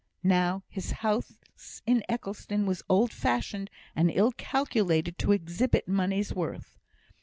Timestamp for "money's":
5.87-6.33